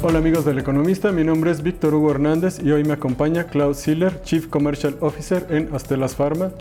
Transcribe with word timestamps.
Hola 0.00 0.20
amigos 0.20 0.44
del 0.44 0.60
Economista, 0.60 1.10
mi 1.10 1.24
nombre 1.24 1.50
es 1.50 1.60
Víctor 1.60 1.92
Hugo 1.92 2.12
Hernández 2.12 2.60
y 2.62 2.70
hoy 2.70 2.84
me 2.84 2.92
acompaña 2.92 3.48
Klaus 3.48 3.78
Siller, 3.78 4.22
Chief 4.22 4.46
Commercial 4.46 4.96
Officer 5.00 5.44
en 5.50 5.74
Astelas 5.74 6.14
Pharma. 6.14 6.52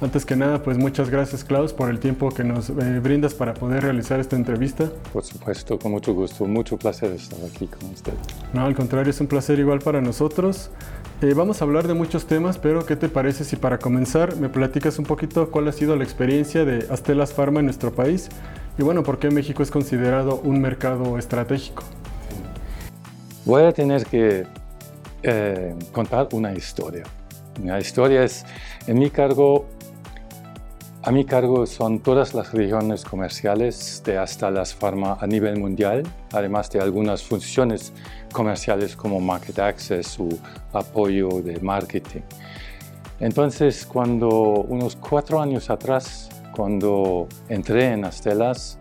Antes 0.00 0.24
que 0.24 0.36
nada, 0.36 0.62
pues 0.62 0.78
muchas 0.78 1.10
gracias 1.10 1.42
Klaus 1.42 1.72
por 1.72 1.90
el 1.90 1.98
tiempo 1.98 2.28
que 2.28 2.44
nos 2.44 2.70
eh, 2.70 3.00
brindas 3.02 3.34
para 3.34 3.52
poder 3.52 3.82
realizar 3.82 4.20
esta 4.20 4.36
entrevista. 4.36 4.92
Por 5.12 5.24
supuesto, 5.24 5.76
con 5.76 5.90
mucho 5.90 6.14
gusto, 6.14 6.46
mucho 6.46 6.76
placer 6.76 7.10
estar 7.10 7.40
aquí 7.44 7.66
con 7.66 7.90
usted. 7.90 8.12
No, 8.52 8.64
al 8.64 8.76
contrario, 8.76 9.10
es 9.10 9.20
un 9.20 9.26
placer 9.26 9.58
igual 9.58 9.80
para 9.80 10.00
nosotros. 10.00 10.70
Eh, 11.20 11.34
vamos 11.34 11.62
a 11.62 11.64
hablar 11.64 11.88
de 11.88 11.94
muchos 11.94 12.26
temas, 12.26 12.58
pero 12.58 12.86
¿qué 12.86 12.94
te 12.94 13.08
parece 13.08 13.42
si 13.42 13.56
para 13.56 13.78
comenzar 13.78 14.36
me 14.36 14.48
platicas 14.48 15.00
un 15.00 15.04
poquito 15.04 15.50
cuál 15.50 15.66
ha 15.66 15.72
sido 15.72 15.96
la 15.96 16.04
experiencia 16.04 16.64
de 16.64 16.86
Astelas 16.90 17.32
Pharma 17.32 17.58
en 17.58 17.66
nuestro 17.66 17.92
país 17.92 18.28
y 18.78 18.84
bueno, 18.84 19.02
por 19.02 19.18
qué 19.18 19.30
México 19.30 19.64
es 19.64 19.72
considerado 19.72 20.40
un 20.44 20.60
mercado 20.60 21.18
estratégico? 21.18 21.82
Voy 23.44 23.62
a 23.62 23.72
tener 23.72 24.06
que 24.06 24.46
eh, 25.22 25.74
contar 25.92 26.28
una 26.32 26.54
historia. 26.54 27.02
La 27.62 27.78
historia 27.78 28.24
es, 28.24 28.46
en 28.86 28.98
mi 28.98 29.10
cargo, 29.10 29.66
a 31.02 31.10
mi 31.10 31.26
cargo 31.26 31.66
son 31.66 32.00
todas 32.00 32.32
las 32.32 32.54
regiones 32.54 33.04
comerciales 33.04 34.02
de 34.06 34.16
hasta 34.16 34.50
las 34.50 34.74
farma 34.74 35.18
a 35.20 35.26
nivel 35.26 35.58
mundial, 35.58 36.04
además 36.32 36.70
de 36.70 36.80
algunas 36.80 37.22
funciones 37.22 37.92
comerciales 38.32 38.96
como 38.96 39.20
market 39.20 39.58
access 39.58 40.18
o 40.18 40.28
apoyo 40.72 41.28
de 41.42 41.60
marketing. 41.60 42.22
Entonces, 43.20 43.84
cuando 43.84 44.28
unos 44.68 44.96
cuatro 44.96 45.42
años 45.42 45.68
atrás, 45.68 46.30
cuando 46.56 47.28
entré 47.50 47.92
en 47.92 48.06
Astelas, 48.06 48.78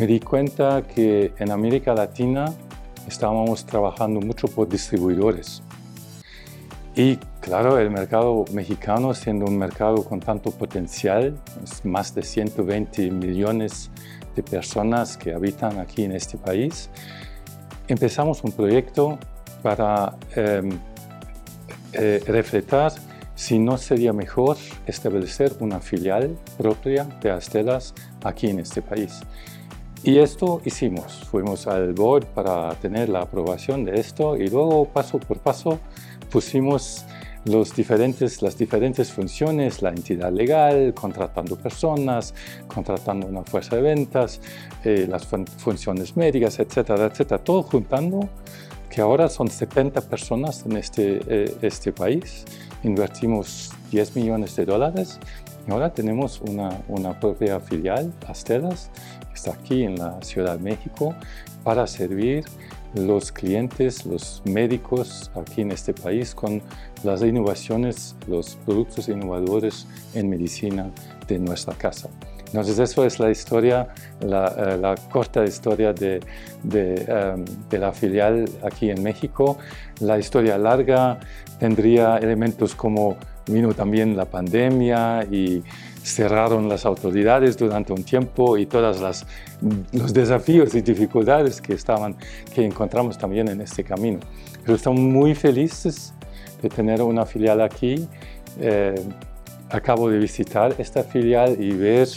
me 0.00 0.08
di 0.08 0.18
cuenta 0.18 0.82
que 0.82 1.32
en 1.38 1.52
América 1.52 1.94
Latina 1.94 2.52
estábamos 3.06 3.64
trabajando 3.64 4.20
mucho 4.20 4.48
por 4.48 4.68
distribuidores. 4.68 5.62
Y 6.96 7.16
claro, 7.40 7.78
el 7.78 7.90
mercado 7.90 8.44
mexicano, 8.52 9.14
siendo 9.14 9.46
un 9.46 9.56
mercado 9.56 10.04
con 10.04 10.20
tanto 10.20 10.50
potencial, 10.50 11.38
más 11.84 12.14
de 12.14 12.22
120 12.22 13.10
millones 13.10 13.90
de 14.34 14.42
personas 14.42 15.16
que 15.16 15.32
habitan 15.32 15.78
aquí 15.78 16.04
en 16.04 16.12
este 16.12 16.36
país, 16.36 16.90
empezamos 17.88 18.42
un 18.44 18.52
proyecto 18.52 19.18
para 19.62 20.16
em, 20.34 20.78
eh, 21.92 22.22
si 23.34 23.58
no 23.58 23.78
sería 23.78 24.12
mejor 24.12 24.58
establecer 24.86 25.54
una 25.60 25.80
filial 25.80 26.36
propia 26.58 27.04
de 27.22 27.30
Astelas 27.30 27.94
aquí 28.22 28.48
en 28.48 28.58
este 28.58 28.82
país. 28.82 29.20
Y 30.02 30.18
esto 30.18 30.62
hicimos, 30.64 31.24
fuimos 31.30 31.66
al 31.66 31.92
board 31.92 32.24
para 32.26 32.74
tener 32.76 33.10
la 33.10 33.20
aprobación 33.20 33.84
de 33.84 34.00
esto 34.00 34.36
y 34.36 34.48
luego 34.48 34.86
paso 34.86 35.18
por 35.18 35.38
paso 35.38 35.78
pusimos 36.30 37.04
los 37.44 37.74
diferentes, 37.74 38.40
las 38.42 38.56
diferentes 38.56 39.12
funciones, 39.12 39.82
la 39.82 39.90
entidad 39.90 40.32
legal, 40.32 40.94
contratando 40.94 41.56
personas, 41.56 42.34
contratando 42.66 43.26
una 43.26 43.42
fuerza 43.42 43.76
de 43.76 43.82
ventas, 43.82 44.40
eh, 44.84 45.06
las 45.08 45.26
funciones 45.26 46.16
médicas, 46.16 46.58
etcétera, 46.58 47.06
etcétera, 47.06 47.42
todo 47.42 47.62
juntando 47.62 48.28
que 48.88 49.00
ahora 49.00 49.28
son 49.28 49.48
70 49.48 50.00
personas 50.02 50.64
en 50.66 50.76
este, 50.76 51.20
eh, 51.28 51.56
este 51.62 51.92
país, 51.92 52.44
invertimos 52.82 53.70
10 53.90 54.16
millones 54.16 54.56
de 54.56 54.64
dólares. 54.64 55.18
Y 55.66 55.70
ahora 55.70 55.92
tenemos 55.92 56.40
una, 56.40 56.82
una 56.88 57.18
propia 57.20 57.60
filial, 57.60 58.12
Astelas, 58.26 58.90
está 59.40 59.52
aquí 59.52 59.84
en 59.84 59.96
la 59.96 60.20
Ciudad 60.22 60.58
de 60.58 60.62
México 60.62 61.14
para 61.64 61.86
servir 61.86 62.44
los 62.94 63.32
clientes, 63.32 64.04
los 64.04 64.42
médicos 64.44 65.30
aquí 65.34 65.62
en 65.62 65.70
este 65.70 65.94
país 65.94 66.34
con 66.34 66.60
las 67.04 67.22
innovaciones, 67.22 68.16
los 68.28 68.56
productos 68.66 69.08
innovadores 69.08 69.86
en 70.14 70.28
medicina 70.28 70.90
de 71.26 71.38
nuestra 71.38 71.74
casa. 71.74 72.10
Entonces, 72.46 72.78
eso 72.80 73.04
es 73.04 73.20
la 73.20 73.30
historia, 73.30 73.88
la, 74.20 74.44
eh, 74.58 74.94
corta 75.10 75.44
historia 75.44 75.92
de, 75.92 76.20
de, 76.64 76.94
em, 77.06 77.44
de, 77.70 77.78
la 77.78 77.92
filial 77.92 78.44
aquí 78.64 78.90
en 78.90 79.02
México. 79.02 79.56
La 80.00 80.18
historia 80.18 80.58
larga 80.58 81.20
tendría 81.60 82.18
elementos 82.18 82.74
como 82.74 83.16
vino 83.46 83.72
también 83.72 84.16
la 84.16 84.24
pandemia 84.24 85.24
y 85.30 85.62
cerraron 86.02 86.68
las 86.68 86.86
autoridades 86.86 87.56
durante 87.56 87.92
un 87.92 88.02
tiempo 88.02 88.56
y 88.56 88.66
todos 88.66 89.24
los 89.92 90.12
desafíos 90.12 90.74
y 90.74 90.80
dificultades 90.80 91.60
que, 91.60 91.74
estaban, 91.74 92.16
que 92.54 92.64
encontramos 92.64 93.18
también 93.18 93.48
en 93.48 93.60
este 93.60 93.84
camino. 93.84 94.20
Pero 94.64 94.76
estamos 94.76 95.00
muy 95.00 95.34
felices 95.34 96.14
de 96.62 96.68
tener 96.68 97.02
una 97.02 97.26
filial 97.26 97.60
aquí. 97.60 98.06
Eh, 98.58 98.94
acabo 99.70 100.08
de 100.10 100.18
visitar 100.18 100.74
esta 100.78 101.02
filial 101.02 101.56
y 101.62 101.72
ver 101.72 102.08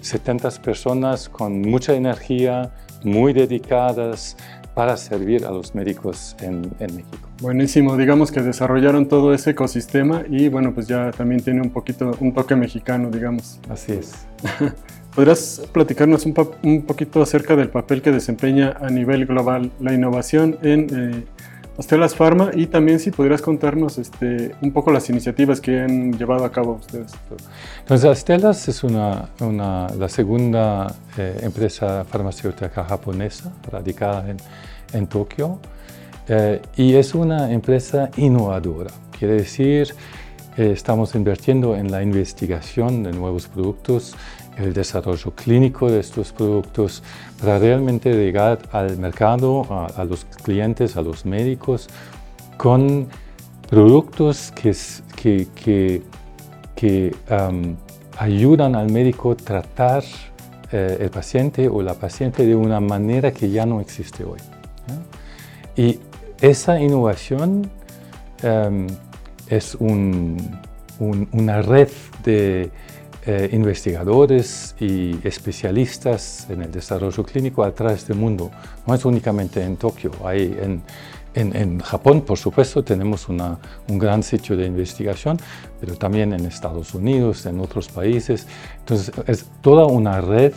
70 0.00 0.50
personas 0.62 1.28
con 1.28 1.60
mucha 1.60 1.94
energía, 1.94 2.72
muy 3.04 3.32
dedicadas, 3.32 4.36
para 4.74 4.96
servir 4.96 5.44
a 5.44 5.50
los 5.50 5.74
médicos 5.74 6.36
en, 6.40 6.62
México. 6.80 7.28
Buenísimo, 7.40 7.96
digamos 7.96 8.30
que 8.32 8.40
desarrollaron 8.40 9.06
todo 9.06 9.34
ese 9.34 9.50
ecosistema 9.50 10.22
y 10.28 10.48
bueno, 10.48 10.74
pues 10.74 10.88
ya 10.88 11.10
también 11.10 11.42
tiene 11.42 11.60
un 11.60 11.70
poquito, 11.70 12.16
un 12.20 12.32
toque 12.32 12.56
mexicano, 12.56 13.10
digamos. 13.10 13.60
Así 13.68 13.92
es. 13.92 14.26
¿Podrías 15.14 15.62
platicarnos 15.72 16.24
un, 16.24 16.34
un, 16.62 16.82
poquito 16.82 17.20
acerca 17.20 17.54
del 17.54 17.68
papel 17.68 18.00
que 18.00 18.10
desempeña 18.10 18.74
a 18.80 18.88
nivel 18.88 19.26
global 19.26 19.70
la 19.78 19.92
innovación 19.92 20.56
en 20.62 20.86
eh, 20.90 21.24
Astelas 21.78 22.14
Pharma 22.14 22.50
y 22.54 22.66
también 22.66 23.00
si 23.00 23.10
podrías 23.10 23.40
contarnos 23.40 23.98
este, 23.98 24.54
un 24.60 24.72
poco 24.72 24.90
las 24.90 25.08
iniciativas 25.08 25.60
que 25.60 25.80
han 25.80 26.12
llevado 26.18 26.44
a 26.44 26.52
cabo 26.52 26.74
ustedes. 26.74 27.12
Entonces, 27.80 28.10
Astelas 28.10 28.68
es 28.68 28.84
una, 28.84 29.30
una, 29.40 29.88
la 29.98 30.08
segunda 30.08 30.94
eh, 31.16 31.40
empresa 31.42 32.04
farmacéutica 32.04 32.84
japonesa 32.84 33.52
radicada 33.70 34.28
en, 34.28 34.36
en 34.92 35.06
Tokio 35.06 35.58
eh, 36.28 36.60
y 36.76 36.94
es 36.94 37.14
una 37.14 37.50
empresa 37.50 38.10
innovadora. 38.16 38.90
Quiere 39.18 39.34
decir, 39.34 39.94
estamos 40.56 41.14
invirtiendo 41.14 41.76
en 41.76 41.90
la 41.90 42.02
investigación 42.02 43.02
de 43.02 43.12
nuevos 43.12 43.48
productos 43.48 44.14
el 44.58 44.74
desarrollo 44.74 45.30
clínico 45.34 45.90
de 45.90 46.00
estos 46.00 46.32
productos 46.32 47.02
para 47.40 47.58
realmente 47.58 48.12
llegar 48.12 48.58
al 48.72 48.98
mercado, 48.98 49.66
a, 49.96 50.04
los 50.04 50.24
clientes, 50.24 50.96
a 50.96 51.02
los 51.02 51.24
médicos, 51.24 51.88
con 52.56 53.08
productos 53.68 54.52
que, 54.52 54.76
que, 55.16 56.02
que, 56.74 57.14
ayudan 58.18 58.76
al 58.76 58.90
médico 58.92 59.32
a 59.32 59.36
tratar 59.36 60.04
eh, 60.70 60.98
el 61.00 61.10
paciente 61.10 61.68
o 61.68 61.80
la 61.80 61.94
paciente 61.94 62.44
de 62.44 62.54
una 62.54 62.78
manera 62.78 63.32
que 63.32 63.50
ya 63.50 63.64
no 63.64 63.80
existe 63.80 64.22
hoy. 64.24 64.38
Y 65.76 65.98
esa 66.40 66.78
innovación 66.78 67.70
es 69.52 69.76
una 69.78 71.62
red 71.62 71.88
de 72.24 72.70
eh, 73.26 73.50
investigadores 73.52 74.74
y 74.80 75.18
especialistas 75.26 76.46
en 76.48 76.62
el 76.62 76.72
desarrollo 76.72 77.22
clínico 77.22 77.62
a 77.62 77.72
través 77.74 78.08
del 78.08 78.16
mundo. 78.16 78.50
No 78.86 78.94
es 78.94 79.04
únicamente 79.04 79.62
en 79.62 79.76
Tokio, 79.76 80.10
hay 80.24 80.58
en, 80.60 80.82
en, 81.34 81.80
Japón, 81.80 82.22
por 82.22 82.38
supuesto, 82.38 82.82
tenemos 82.82 83.28
una, 83.28 83.58
un 83.88 83.98
gran 83.98 84.22
sitio 84.22 84.56
de 84.56 84.66
investigación, 84.66 85.38
pero 85.80 85.96
también 85.96 86.32
en 86.32 86.46
Estados 86.46 86.94
Unidos, 86.94 87.44
en 87.44 87.60
otros 87.60 87.88
países. 87.88 88.46
Entonces, 88.78 89.12
es 89.26 89.46
toda 89.60 89.86
una 89.86 90.20
red 90.22 90.52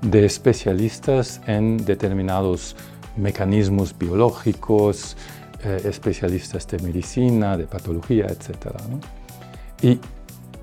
de 0.00 0.24
especialistas 0.24 1.40
en 1.46 1.76
determinados 1.84 2.76
mecanismos 3.16 3.96
biológicos, 3.96 5.16
eh, 5.64 5.80
especialistas 5.84 6.66
de 6.66 6.78
medicina, 6.78 7.56
de 7.56 7.64
patología, 7.64 8.26
etc. 8.26 8.74
Y 9.80 9.98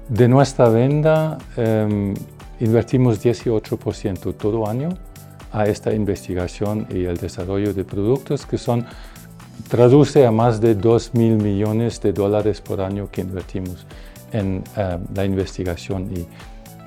de 0.10 0.28
nuestra 0.28 0.69
venta 0.69 1.38
em, 1.56 2.13
invertimos 2.60 3.24
18% 3.24 4.36
todo 4.36 4.68
año 4.68 4.90
a 5.51 5.66
esta 5.66 5.94
investigación 5.94 6.88
y 6.90 7.06
el 7.06 7.18
desarrollo 7.18 7.74
de 7.74 7.84
productos 7.84 8.46
que 8.46 8.57
son, 8.57 8.86
traduce 9.68 10.25
a 10.25 10.31
más 10.31 10.60
de 10.60 10.75
2 10.75 11.13
mil 11.13 11.38
millones 11.38 12.02
de 12.02 12.12
dólares 12.12 12.60
por 12.60 12.81
año 12.81 13.10
que 13.12 13.22
invertimos 13.22 13.86
en 14.31 14.63
em, 14.75 15.02
la 15.16 15.25
investigación 15.25 16.12
y, 16.13 16.28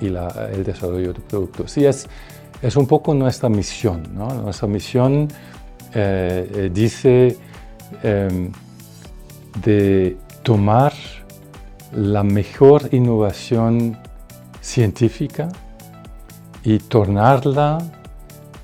el 0.01 0.63
desarrollo 0.65 1.13
de 1.13 1.21
productos. 1.21 1.77
Y 1.77 1.85
es, 1.85 2.09
es 2.61 2.75
un 2.75 2.87
poco 2.87 3.13
nuestra 3.13 3.47
misión. 3.47 4.03
Nuestra 4.13 4.67
misión 4.67 5.29
eh, 5.93 6.49
eh, 6.53 6.69
dice 6.73 7.37
em, 8.01 8.51
de 9.63 10.17
tomar 10.41 10.93
la 11.91 12.23
mejor 12.23 12.89
innovación 12.91 13.97
científica 14.61 15.49
y 16.63 16.79
tornarla 16.79 17.77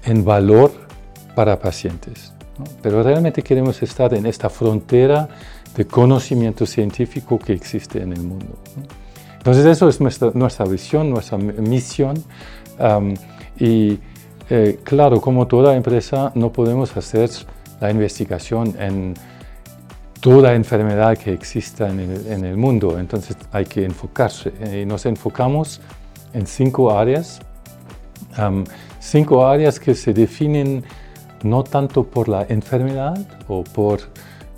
en 0.03 0.23
valor 0.23 0.71
para 1.35 1.59
pacientes. 1.59 2.33
pero 2.81 3.01
realmente 3.03 3.41
queremos 3.41 3.81
estar 3.81 4.13
en 4.13 4.25
esta 4.25 4.49
frontera 4.49 5.29
de 5.77 5.85
conocimiento 5.87 6.65
científico 6.65 7.39
que 7.39 7.53
existe 7.53 8.01
en 8.01 8.11
el 8.11 8.21
mundo. 8.21 8.57
Entonces 9.37 9.65
eso 9.65 9.87
es 9.87 10.01
nuestra, 10.01 10.31
nuestra 10.33 10.65
visión, 10.65 11.09
nuestra 11.09 11.37
misión 11.37 12.21
y 13.57 13.99
eh, 14.49 14.79
claro, 14.83 15.21
como 15.21 15.47
toda 15.47 15.75
empresa 15.75 16.31
no 16.35 16.51
podemos 16.51 16.95
hacer 16.97 17.29
la 17.79 17.91
investigación 17.91 18.75
en 18.79 19.13
toda 20.19 20.53
enfermedad 20.53 21.17
que 21.17 21.31
exista 21.31 21.89
en 21.89 21.99
el, 21.99 22.27
en 22.27 22.45
el 22.45 22.57
mundo, 22.57 22.99
entonces 22.99 23.37
hay 23.51 23.65
que 23.65 23.85
enfocarse. 23.85 24.51
Y 24.81 24.85
nos 24.85 25.05
enfocamos 25.05 25.81
en 26.33 26.45
cinco 26.45 26.91
áreas, 26.91 27.39
cinco 28.99 29.45
áreas 29.45 29.79
que 29.79 29.95
se 29.95 30.13
definen 30.13 30.83
no 31.43 31.63
tanto 31.63 32.03
por 32.03 32.27
la 32.27 32.45
enfermedad 32.49 33.17
o 33.47 33.63
por 33.63 33.99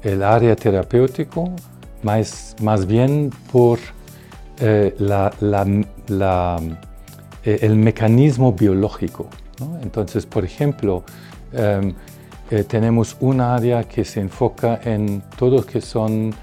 el 0.03 0.23
área 0.23 0.55
terapéutico, 0.55 1.51
más, 2.03 2.55
más 2.61 2.87
bien 2.87 3.31
por 3.51 3.79
eh, 4.59 4.95
la, 4.97 5.31
la, 5.39 6.59
eh, 7.43 7.59
el 7.61 7.75
mecanismo 7.75 8.53
biológico. 8.53 9.27
Entonces, 9.83 10.25
por 10.25 10.43
ejemplo, 10.43 11.03
em, 11.53 11.93
eh, 12.51 12.63
tenemos 12.63 13.17
un 13.19 13.41
área 13.41 13.83
que 13.85 14.05
se 14.05 14.19
enfoca 14.19 14.79
en 14.83 15.23
todo 15.37 15.57
lo 15.57 15.65
que 15.65 15.81
son 15.81 16.33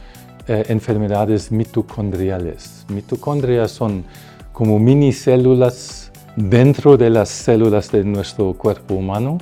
enfermedades 0.49 1.53
mitocondriales. 1.53 2.87
Mitocondrias 2.89 3.71
son 3.71 4.05
como 4.51 4.79
mini 4.79 5.13
células 5.13 6.11
dentro 6.37 6.97
de 6.97 7.11
las 7.11 7.29
células 7.29 7.93
de 7.93 8.03
nuestro 8.03 8.55
cuerpo 8.55 8.95
humano 8.95 9.37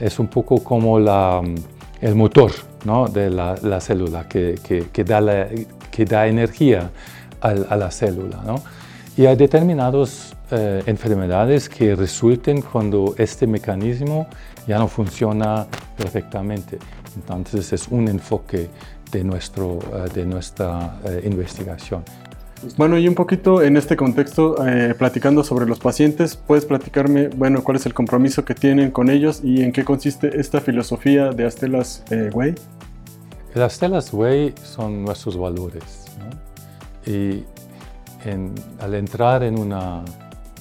es 0.00 0.18
un 0.18 0.28
poco 0.28 0.64
como 0.64 0.98
la, 0.98 1.42
el 2.00 2.14
motor 2.14 2.52
¿no? 2.84 3.06
de 3.06 3.30
la, 3.30 3.56
la 3.62 3.80
célula 3.80 4.26
que, 4.26 4.58
que, 4.92 5.04
da 5.04 5.20
la, 5.20 5.46
que, 5.90 6.04
da 6.04 6.26
energía 6.26 6.90
a, 7.40 7.48
a 7.48 7.76
la 7.76 7.90
célula. 7.90 8.40
¿no? 8.44 8.62
Y 9.16 9.26
hay 9.26 9.36
determinadas 9.36 10.36
eh, 10.50 10.82
enfermedades 10.86 11.68
que 11.68 11.94
resulten 11.94 12.62
cuando 12.62 13.14
este 13.18 13.46
mecanismo 13.46 14.26
ya 14.66 14.78
no 14.78 14.88
funciona 14.88 15.66
perfectamente. 15.96 16.78
Entonces 17.16 17.72
es 17.72 17.88
un 17.88 18.08
enfoque 18.08 18.68
de, 19.10 19.24
nuestro, 19.24 19.78
eh, 19.92 20.08
de 20.14 20.24
nuestra 20.24 20.98
eh, 21.04 21.22
investigación. 21.24 22.04
Bueno, 22.76 22.98
y 22.98 23.08
un 23.08 23.14
poquito 23.14 23.62
en 23.62 23.76
este 23.78 23.96
contexto, 23.96 24.66
eh, 24.66 24.94
platicando 24.94 25.42
sobre 25.42 25.66
los 25.66 25.78
pacientes, 25.78 26.36
¿puedes 26.36 26.66
platicarme, 26.66 27.28
bueno, 27.28 27.64
cuál 27.64 27.78
es 27.78 27.86
el 27.86 27.94
compromiso 27.94 28.44
que 28.44 28.54
tienen 28.54 28.90
con 28.90 29.08
ellos 29.08 29.40
y 29.42 29.62
en 29.62 29.72
qué 29.72 29.82
consiste 29.82 30.38
esta 30.38 30.60
filosofía 30.60 31.30
de 31.30 31.46
Astelas 31.46 32.04
eh, 32.10 32.30
Way? 32.34 32.54
Las 33.54 33.72
Astelas 33.72 34.12
Way 34.12 34.54
son 34.62 35.04
nuestros 35.04 35.38
valores. 35.38 36.04
Y 37.06 37.44
al 38.80 38.94
entrar 38.94 39.42
en 39.42 39.58
una 39.58 40.04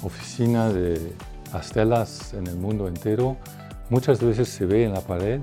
oficina 0.04 0.70
de 0.70 1.14
Astelas 1.52 2.34
en 2.34 2.48
el 2.48 2.56
mundo 2.56 2.88
entero, 2.88 3.38
muchas 3.90 4.22
veces 4.22 4.50
se 4.50 4.66
ve 4.66 4.86
en 4.86 4.94
la 4.94 5.02
pared 5.02 5.42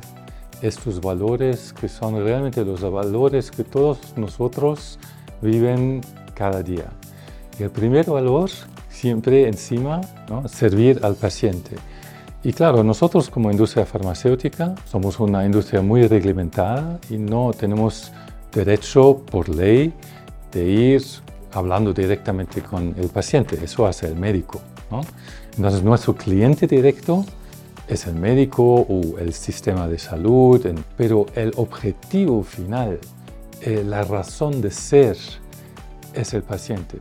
estos 0.62 1.00
valores 1.00 1.72
que 1.72 1.88
son 1.88 2.22
realmente 2.22 2.64
los 2.64 2.80
valores 2.80 3.50
que 3.50 3.64
todos 3.64 4.16
nosotros 4.16 4.98
viven 5.42 6.00
cada 6.34 6.62
día. 6.62 6.86
Y 7.58 7.64
el 7.64 7.70
primer 7.70 8.06
valor, 8.06 8.50
siempre 8.88 9.48
encima, 9.48 10.00
¿no? 10.28 10.48
servir 10.48 11.00
al 11.02 11.14
paciente. 11.14 11.76
Y 12.42 12.52
claro, 12.52 12.84
nosotros 12.84 13.28
como 13.28 13.50
industria 13.50 13.84
farmacéutica 13.84 14.74
somos 14.84 15.18
una 15.18 15.44
industria 15.44 15.82
muy 15.82 16.06
reglamentada 16.06 17.00
y 17.10 17.18
no 17.18 17.52
tenemos 17.52 18.12
derecho 18.52 19.18
por 19.30 19.48
ley 19.48 19.92
de 20.52 20.64
ir 20.64 21.02
hablando 21.56 21.92
directamente 21.92 22.62
con 22.62 22.94
el 22.98 23.08
paciente. 23.08 23.58
Eso 23.62 23.86
hace 23.86 24.06
el 24.06 24.16
médico. 24.16 24.60
¿no? 24.90 25.00
Entonces, 25.56 25.82
nuestro 25.82 26.14
cliente 26.14 26.66
directo 26.66 27.24
es 27.88 28.06
el 28.06 28.14
médico 28.14 28.62
o 28.88 29.18
el 29.18 29.32
sistema 29.32 29.88
de 29.88 29.98
salud, 29.98 30.64
pero 30.96 31.26
el 31.34 31.52
objetivo 31.56 32.42
final, 32.42 32.98
eh, 33.62 33.84
la 33.86 34.02
razón 34.02 34.60
de 34.60 34.70
ser 34.70 35.16
es 36.14 36.34
el 36.34 36.42
paciente. 36.42 36.98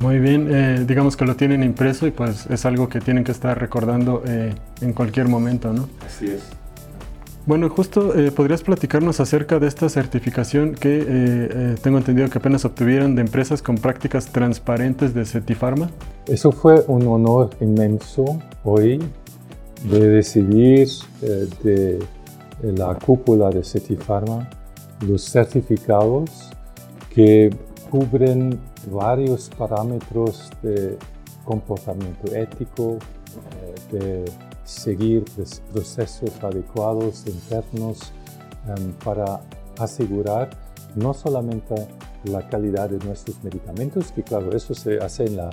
Muy 0.00 0.18
bien, 0.18 0.48
eh, 0.50 0.84
digamos 0.86 1.16
que 1.16 1.26
lo 1.26 1.36
tienen 1.36 1.62
impreso 1.62 2.06
y 2.06 2.10
pues 2.10 2.46
es 2.46 2.64
algo 2.64 2.88
que 2.88 3.00
tienen 3.00 3.22
que 3.22 3.32
estar 3.32 3.58
recordando 3.58 4.22
eh, 4.26 4.54
en 4.80 4.92
cualquier 4.94 5.28
momento, 5.28 5.72
¿no? 5.72 5.88
Así 6.06 6.26
es. 6.26 6.59
Bueno, 7.50 7.68
justo 7.68 8.16
eh, 8.16 8.30
podrías 8.30 8.62
platicarnos 8.62 9.18
acerca 9.18 9.58
de 9.58 9.66
esta 9.66 9.88
certificación 9.88 10.72
que 10.72 11.74
tengo 11.82 11.98
entendido 11.98 12.30
que 12.30 12.38
apenas 12.38 12.64
obtuvieron 12.64 13.16
de 13.16 13.22
empresas 13.22 13.60
con 13.60 13.74
prácticas 13.74 14.26
transparentes 14.26 15.14
de 15.14 15.24
Cetifarma. 15.24 15.90
Eso 16.28 16.52
fue 16.52 16.84
un 16.86 17.08
honor 17.08 17.50
inmenso 17.60 18.38
hoy 18.62 19.02
de 19.82 19.98
recibir 19.98 20.86
de 21.64 21.98
la 22.62 22.94
cúpula 22.94 23.50
de 23.50 23.64
Cetifarma 23.64 24.48
los 25.04 25.24
certificados 25.24 26.52
que 27.12 27.50
cubren 27.90 28.60
varios 28.92 29.50
parámetros 29.58 30.52
de 30.62 30.96
comportamiento 31.44 32.32
ético, 32.32 32.98
eh, 33.90 33.96
de 33.96 34.24
seguir 34.70 35.24
procesos 35.72 36.30
adecuados 36.42 37.24
internos 37.26 38.12
em, 38.68 38.92
para 39.04 39.40
asegurar 39.78 40.50
no 40.94 41.12
solamente 41.12 41.74
la 42.24 42.46
calidad 42.48 42.88
de 42.88 43.04
nuestros 43.04 43.42
medicamentos, 43.42 44.12
que 44.12 44.22
claro, 44.22 44.54
eso 44.54 44.74
se 44.74 44.98
hace 44.98 45.24
en 45.24 45.36
la, 45.36 45.50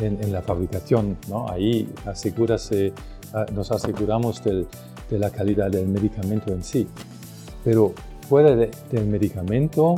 en, 0.00 0.32
la 0.32 0.42
fabricación, 0.42 1.16
¿no? 1.28 1.48
ahí 1.48 1.88
asegúrase, 2.06 2.92
ah, 3.32 3.46
nos 3.52 3.70
aseguramos 3.70 4.42
del, 4.42 4.66
de 5.10 5.18
la 5.18 5.30
calidad 5.30 5.70
del 5.70 5.86
medicamento 5.86 6.52
en 6.52 6.64
sí, 6.64 6.88
pero 7.64 7.92
fuera 8.28 8.56
del 8.56 9.06
medicamento 9.06 9.94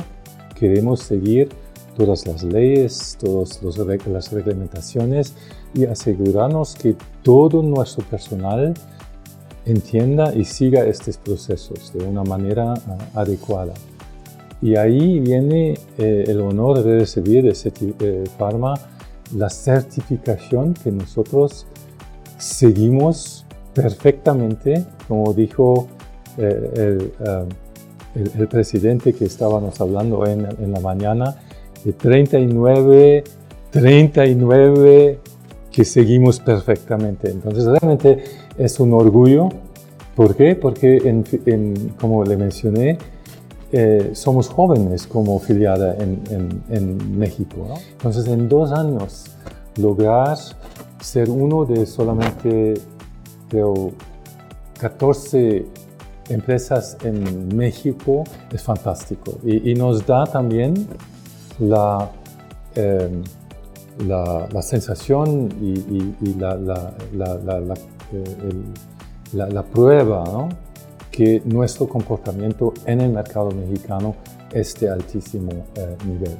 queremos 0.55 0.99
seguir 0.99 1.49
todas 1.97 2.27
las 2.27 2.43
leyes, 2.43 3.17
todas 3.19 3.61
las 4.07 4.31
reglamentaciones 4.31 5.33
y 5.73 5.85
asegurarnos 5.85 6.75
que 6.75 6.95
todo 7.23 7.61
nuestro 7.61 8.03
personal 8.05 8.73
entienda 9.65 10.33
y 10.33 10.45
siga 10.45 10.85
estos 10.85 11.17
procesos 11.17 11.93
de 11.93 12.05
una 12.05 12.23
manera 12.23 12.73
ah, 12.73 12.97
adecuada. 13.21 13.73
Y 14.61 14.75
ahí 14.75 15.19
viene 15.19 15.77
eh, 15.97 16.25
el 16.27 16.41
honor 16.41 16.83
de 16.83 16.99
recibir 16.99 17.43
de 17.43 17.71
eh, 17.99 18.23
Pharma 18.37 18.73
la 19.35 19.49
certificación 19.49 20.73
que 20.73 20.91
nosotros 20.91 21.67
seguimos 22.37 23.45
perfectamente, 23.73 24.85
como 25.07 25.33
dijo 25.33 25.87
eh, 26.37 27.11
el, 28.15 28.31
el, 28.37 28.47
presidente 28.47 29.13
que 29.13 29.25
estábamos 29.25 29.79
hablando 29.79 30.25
en, 30.25 30.47
en 30.59 30.71
la 30.71 30.79
mañana, 30.79 31.35
de 31.85 31.93
39, 31.93 33.23
39 33.71 35.19
que 35.71 35.85
seguimos 35.85 36.39
perfectamente. 36.39 37.29
Entonces 37.29 37.65
realmente 37.65 38.23
es 38.57 38.79
un 38.79 38.93
orgullo. 38.93 39.49
¿Por 40.15 40.35
qué? 40.35 40.55
Porque, 40.55 41.23
como 41.99 42.23
le 42.23 42.35
mencioné, 42.35 42.97
eh, 43.71 44.11
somos 44.13 44.49
jóvenes 44.49 45.05
como 45.05 45.39
filiada 45.39 45.95
en, 45.95 46.63
en, 46.69 47.17
México. 47.17 47.67
Entonces 47.91 48.27
en 48.27 48.49
dos 48.49 48.71
años 48.71 49.25
lograr 49.77 50.37
ser 50.99 51.29
uno 51.29 51.65
de 51.65 51.85
solamente 51.85 52.73
creo, 53.47 53.91
14 54.79 55.65
empresas 56.29 56.97
en 57.03 57.55
México 57.55 58.23
es 58.51 58.61
fantástico 58.61 59.39
y, 59.43 59.73
nos 59.73 60.05
da 60.05 60.25
también 60.25 60.87
la, 61.59 62.11
em, 62.75 63.23
la, 63.99 64.47
la, 64.51 64.61
sensación 64.61 65.49
y, 65.61 66.33
la, 66.35 66.55
eh, 68.13 68.53
la, 69.33 69.63
prueba 69.63 70.23
¿no? 70.25 70.49
que 71.11 71.41
nuestro 71.45 71.87
comportamiento 71.87 72.73
en 72.85 73.01
el 73.01 73.11
mercado 73.11 73.51
mexicano 73.51 74.15
es 74.51 74.79
de 74.79 74.89
altísimo 74.89 75.51
eh, 75.75 75.95
nivel. 76.05 76.37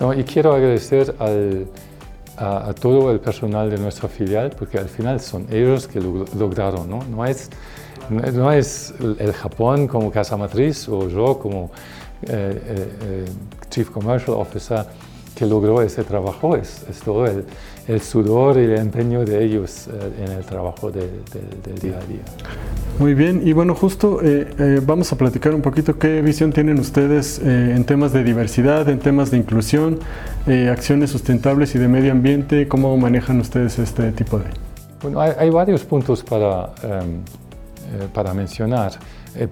No, 0.00 0.12
y 0.12 0.24
quiero 0.24 0.52
agradecer 0.52 1.14
al, 1.18 1.66
a, 2.36 2.72
todo 2.74 3.10
el 3.10 3.20
personal 3.20 3.70
de 3.70 3.78
nuestra 3.78 4.08
filial, 4.08 4.50
porque 4.56 4.78
al 4.78 4.88
final 4.88 5.20
son 5.20 5.46
ellos 5.50 5.86
que 5.88 6.00
lo 6.00 6.24
lograron. 6.38 6.88
¿no? 6.88 7.02
No, 7.04 7.24
es, 7.24 7.50
no 8.10 8.52
es 8.52 8.94
el 9.00 9.32
Japón 9.32 9.86
como 9.88 10.10
casa 10.10 10.36
matriz 10.36 10.88
o 10.88 11.08
yo 11.08 11.38
como 11.38 11.70
eh, 12.22 12.28
eh, 12.30 12.88
eh, 13.02 13.24
Chief 13.70 13.90
Commercial 13.90 14.36
Officer, 14.36 14.86
que 15.36 15.44
logró 15.44 15.82
ese 15.82 16.02
trabajo 16.02 16.56
es, 16.56 16.86
todo 17.04 17.26
el, 17.26 17.44
el, 17.86 18.00
sudor 18.00 18.56
y 18.56 18.64
el 18.64 18.78
empeño 18.78 19.22
de 19.22 19.44
ellos 19.44 19.86
eh, 19.86 20.24
en 20.24 20.32
el 20.32 20.44
trabajo 20.44 20.90
del 20.90 21.10
día 21.80 21.98
a 21.98 22.06
día. 22.06 22.22
Muy 22.98 23.12
bien, 23.12 23.42
y 23.44 23.52
bueno, 23.52 23.74
justo 23.74 24.22
eh, 24.22 24.48
eh, 24.58 24.80
vamos 24.82 25.12
a 25.12 25.18
platicar 25.18 25.54
un 25.54 25.60
poquito 25.60 25.98
qué 25.98 26.22
visión 26.22 26.52
tienen 26.52 26.80
ustedes 26.80 27.38
en 27.38 27.84
temas 27.84 28.14
de 28.14 28.24
diversidad, 28.24 28.88
en 28.88 28.98
temas 28.98 29.30
de 29.30 29.36
inclusión, 29.36 29.98
acciones 30.70 31.10
sustentables 31.10 31.74
y 31.74 31.78
de 31.78 31.88
medio 31.88 32.12
ambiente, 32.12 32.66
cómo 32.66 32.96
manejan 32.96 33.38
ustedes 33.38 33.78
este 33.78 34.12
tipo 34.12 34.38
de... 34.38 34.46
Bueno, 35.02 35.20
hay, 35.20 35.50
varios 35.50 35.84
puntos 35.84 36.24
para, 36.24 36.72
em, 36.82 37.20
para 38.14 38.32
mencionar. 38.32 38.92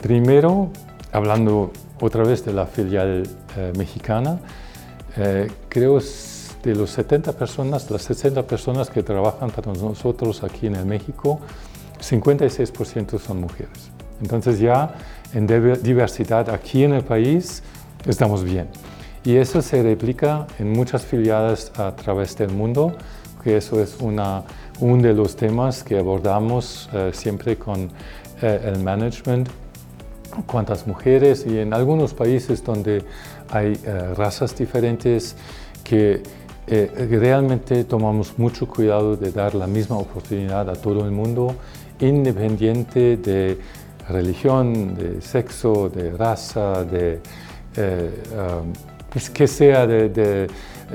primero, 0.01 0.71
hablando 1.13 1.71
otra 2.01 2.25
vez 2.25 2.43
de 2.47 2.55
la 2.55 2.67
filial 2.67 3.25
mexicana, 3.77 4.39
eh, 5.17 5.51
creo 5.69 6.01
de 6.63 6.75
los 6.75 6.91
70 6.91 7.33
personas, 7.33 7.91
las 7.91 8.03
60 8.03 8.47
personas 8.47 8.91
que 8.91 9.03
trabajan 9.03 9.51
para 9.51 9.73
nosotros 9.73 10.43
aquí 10.43 10.67
en 10.67 10.77
el 10.77 10.87
México, 10.87 11.41
56% 12.01 13.19
son 13.19 13.41
mujeres. 13.41 13.91
Entonces 14.21 14.59
ya 14.59 14.95
en 15.35 15.47
diversidad 15.47 16.49
aquí 16.51 16.85
en 16.85 16.95
el 16.95 17.05
país 17.05 17.63
estamos 18.07 18.45
bien. 18.45 18.69
Y 19.25 19.37
eso 19.37 19.63
se 19.63 19.83
replica 19.83 20.47
en 20.59 20.73
muchas 20.73 21.05
filiales 21.05 21.73
a 21.77 21.95
través 21.97 22.37
del 22.37 22.51
mundo, 22.51 22.97
que 23.43 23.57
eso 23.57 23.81
es 23.83 23.97
una, 24.01 24.43
uno 24.81 25.03
de 25.03 25.15
los 25.15 25.37
temas 25.37 25.83
que 25.83 25.99
abordamos 25.99 26.89
eh, 26.93 27.11
siempre 27.13 27.57
con 27.57 27.91
eh, 28.43 28.73
el 28.75 28.83
management 28.83 29.49
cuántas 30.47 30.87
mujeres 30.87 31.47
y 31.47 31.59
en 31.59 31.73
algunos 31.73 32.15
países 32.15 32.65
donde 32.65 33.05
hay 33.55 33.79
eh, 33.85 34.15
razas 34.15 34.57
diferentes 34.57 35.37
que 35.85 36.23
eh, 36.67 37.07
realmente 37.09 37.85
tomamos 37.85 38.37
mucho 38.37 38.67
cuidado 38.67 39.17
de 39.17 39.31
dar 39.31 39.55
la 39.55 39.69
misma 39.69 39.97
oportunidad 39.97 40.69
a 40.69 40.73
todo 40.73 41.05
el 41.05 41.13
mundo, 41.13 41.55
independiente 42.01 43.17
de 43.17 43.59
religión, 44.09 44.97
de 44.97 45.21
sexo, 45.21 45.89
de 45.89 46.11
raza, 46.17 46.85
de 46.85 47.21
eh, 47.77 48.23
um, 48.33 48.73
pues, 49.09 49.31
que 49.31 49.47
sea 49.47 49.87
de, 49.87 50.09
de, 50.09 50.49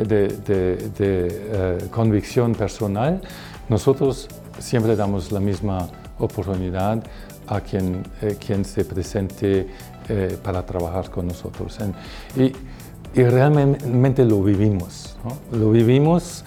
de 0.06 1.88
convicción 1.90 2.54
personal, 2.54 3.22
nosotros 3.70 4.28
siempre 4.60 4.98
damos 4.98 5.32
la 5.32 5.40
misma 5.40 5.88
oportunidad 6.20 7.02
a 7.48 7.62
quien, 7.62 8.04
quien 8.46 8.66
se 8.66 8.84
presente 8.84 9.68
eh, 10.10 10.38
para 10.42 10.66
trabajar 10.66 11.12
con 11.12 11.28
nosotros. 11.28 11.78
y, 12.36 12.52
y, 13.14 13.24
realmente 13.24 14.26
lo 14.26 14.42
vivimos, 14.42 15.16
lo 15.52 15.70
vivimos 15.70 16.44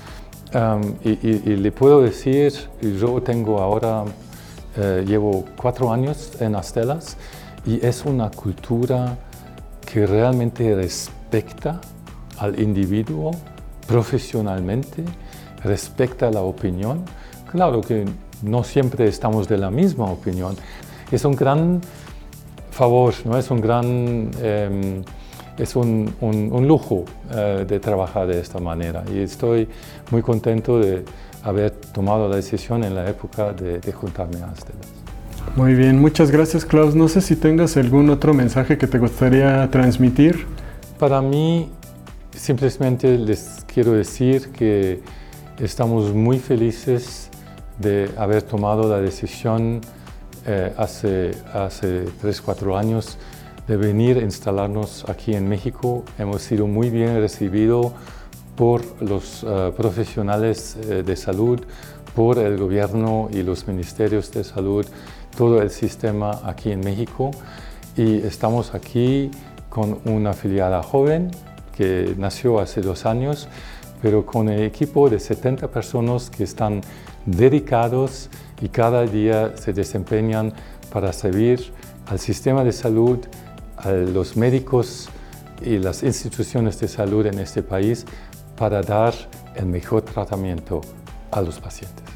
um, 0.52 0.94
y, 1.04 1.14
le 1.56 1.70
puedo 1.70 2.02
decir, 2.02 2.52
yo 2.80 3.22
tengo 3.22 3.60
ahora, 3.60 4.02
eh, 4.76 5.04
llevo 5.06 5.44
cuatro 5.56 5.92
años 5.92 6.32
en 6.40 6.56
Astelas 6.56 7.16
y 7.64 7.86
es 7.86 8.04
una 8.04 8.30
cultura 8.30 9.16
que 9.80 10.08
realmente 10.08 10.74
respecta 10.74 11.80
al 12.38 12.58
individuo 12.58 13.30
profesionalmente, 13.86 15.04
respecta 15.62 16.32
la 16.32 16.40
opinión. 16.40 17.04
Claro 17.48 17.80
que 17.80 18.06
no 18.42 18.64
siempre 18.64 19.06
estamos 19.06 19.46
de 19.46 19.58
la 19.58 19.70
misma 19.70 20.06
opinión, 20.06 20.56
es 21.12 21.24
un 21.24 21.36
gran 21.36 21.80
favor, 22.72 23.14
¿no? 23.24 23.38
es 23.38 23.50
un 23.50 23.60
gran 23.60 24.30
em, 24.42 25.04
es 25.58 25.76
un, 25.76 26.14
un, 26.20 26.66
lujo 26.66 27.04
eh, 27.30 27.64
de 27.68 27.78
trabajar 27.78 28.26
de 28.26 28.40
esta 28.40 28.58
manera 28.58 29.04
y 29.12 29.18
estoy 29.18 29.68
muy 30.10 30.22
contento 30.22 30.78
de 30.78 31.04
haber 31.42 31.70
tomado 31.70 32.28
la 32.28 32.36
decisión 32.36 32.84
en 32.84 32.94
la 32.94 33.08
época 33.08 33.52
de, 33.52 33.92
juntarme 33.92 34.40
a 34.42 34.46
Astelas. 34.46 34.86
Muy 35.56 35.74
bien, 35.74 36.00
muchas 36.00 36.30
gracias 36.30 36.64
Klaus. 36.64 36.94
No 36.94 37.08
sé 37.08 37.20
si 37.20 37.36
tengas 37.36 37.76
algún 37.76 38.08
otro 38.10 38.32
mensaje 38.32 38.78
que 38.78 38.86
te 38.86 38.98
gustaría 38.98 39.68
transmitir. 39.70 40.46
Para 40.98 41.20
mí, 41.20 41.68
simplemente 42.30 43.18
les 43.18 43.64
quiero 43.66 43.92
decir 43.92 44.50
que 44.52 45.00
estamos 45.58 46.14
muy 46.14 46.38
felices 46.38 47.28
de 47.78 48.08
haber 48.16 48.42
tomado 48.42 48.88
la 48.88 49.00
decisión 49.00 49.80
eh, 50.46 50.72
hace, 50.76 51.32
hace 51.52 52.04
3, 52.20 52.40
4 52.40 52.76
años 52.76 53.18
de 53.68 53.76
venir 53.76 54.18
a 54.18 54.22
instalarnos 54.22 55.04
aquí 55.08 55.34
en 55.34 55.48
México. 55.48 56.04
Hemos 56.18 56.42
sido 56.42 56.66
muy 56.66 56.90
bien 56.90 57.16
recibidos 57.20 57.92
por 58.56 58.82
los 59.00 59.44
eh, 59.44 59.72
profesionales 59.76 60.76
eh, 60.82 61.02
de 61.04 61.16
salud, 61.16 61.60
por 62.14 62.38
el 62.38 62.58
gobierno 62.58 63.28
y 63.32 63.42
los 63.42 63.66
ministerios 63.66 64.30
de 64.32 64.44
salud, 64.44 64.84
todo 65.36 65.62
el 65.62 65.70
sistema 65.70 66.40
aquí 66.44 66.72
en 66.72 66.80
México. 66.80 67.30
Y 67.96 68.16
estamos 68.18 68.74
aquí 68.74 69.30
con 69.68 69.98
una 70.04 70.32
filial 70.32 70.82
joven 70.82 71.30
que 71.74 72.14
nació 72.18 72.60
hace 72.60 72.82
dos 72.82 73.06
años, 73.06 73.48
pero 74.02 74.26
con 74.26 74.48
el 74.48 74.62
equipo 74.64 75.08
de 75.08 75.18
70 75.18 75.68
personas 75.68 76.28
que 76.28 76.44
están 76.44 76.82
dedicados 77.26 78.28
y 78.60 78.68
cada 78.68 79.04
día 79.06 79.56
se 79.56 79.72
desempeñan 79.72 80.52
para 80.92 81.12
servir 81.12 81.72
al 82.06 82.18
sistema 82.18 82.64
de 82.64 82.72
salud, 82.72 83.18
a 83.76 83.90
los 83.90 84.36
médicos 84.36 85.08
y 85.64 85.78
las 85.78 86.02
instituciones 86.02 86.78
de 86.80 86.88
salud 86.88 87.26
en 87.26 87.38
este 87.38 87.62
país 87.62 88.04
para 88.56 88.82
dar 88.82 89.14
el 89.54 89.66
mejor 89.66 90.02
tratamiento 90.02 90.80
a 91.30 91.40
los 91.40 91.58
pacientes. 91.58 92.11